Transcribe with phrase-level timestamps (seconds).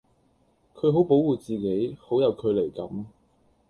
[0.73, 3.05] 佢好保護自己，好有距離感